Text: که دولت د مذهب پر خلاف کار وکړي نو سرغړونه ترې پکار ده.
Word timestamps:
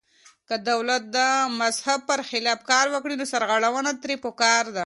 که 0.47 0.55
دولت 0.69 1.03
د 1.15 1.17
مذهب 1.61 1.99
پر 2.09 2.19
خلاف 2.29 2.59
کار 2.71 2.85
وکړي 2.91 3.15
نو 3.19 3.25
سرغړونه 3.33 3.91
ترې 4.01 4.15
پکار 4.25 4.63
ده. 4.75 4.79